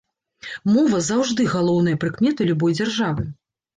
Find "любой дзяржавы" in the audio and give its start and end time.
2.51-3.29